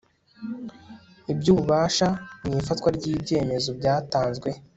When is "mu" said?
2.43-2.51